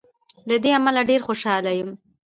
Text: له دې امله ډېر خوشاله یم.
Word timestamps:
له 0.49 0.55
دې 0.63 0.69
امله 0.77 1.01
ډېر 1.09 1.21
خوشاله 1.27 1.71
یم. 1.79 1.89